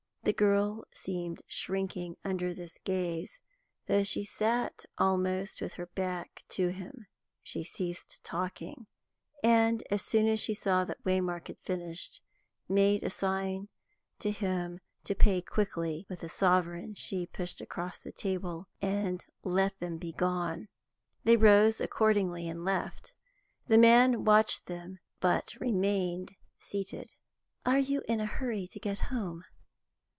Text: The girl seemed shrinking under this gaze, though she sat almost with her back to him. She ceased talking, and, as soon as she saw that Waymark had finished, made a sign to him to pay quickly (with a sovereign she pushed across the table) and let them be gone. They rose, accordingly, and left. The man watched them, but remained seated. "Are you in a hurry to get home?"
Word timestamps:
The 0.23 0.33
girl 0.33 0.85
seemed 0.93 1.41
shrinking 1.47 2.15
under 2.23 2.53
this 2.53 2.77
gaze, 2.77 3.39
though 3.87 4.03
she 4.03 4.23
sat 4.23 4.85
almost 4.99 5.61
with 5.61 5.73
her 5.73 5.87
back 5.87 6.43
to 6.49 6.67
him. 6.67 7.07
She 7.41 7.63
ceased 7.63 8.23
talking, 8.23 8.85
and, 9.43 9.81
as 9.89 10.03
soon 10.03 10.27
as 10.27 10.39
she 10.39 10.53
saw 10.53 10.85
that 10.85 11.03
Waymark 11.03 11.47
had 11.47 11.57
finished, 11.63 12.21
made 12.69 13.01
a 13.01 13.09
sign 13.09 13.69
to 14.19 14.29
him 14.29 14.79
to 15.05 15.15
pay 15.15 15.41
quickly 15.41 16.05
(with 16.07 16.21
a 16.21 16.29
sovereign 16.29 16.93
she 16.93 17.25
pushed 17.25 17.59
across 17.59 17.97
the 17.97 18.11
table) 18.13 18.67
and 18.79 19.25
let 19.43 19.79
them 19.79 19.97
be 19.97 20.11
gone. 20.11 20.67
They 21.23 21.35
rose, 21.35 21.81
accordingly, 21.81 22.47
and 22.47 22.63
left. 22.63 23.13
The 23.67 23.79
man 23.79 24.23
watched 24.23 24.67
them, 24.67 24.99
but 25.19 25.55
remained 25.59 26.35
seated. 26.59 27.15
"Are 27.65 27.79
you 27.79 28.03
in 28.07 28.19
a 28.19 28.27
hurry 28.27 28.67
to 28.67 28.79
get 28.79 28.99
home?" 28.99 29.45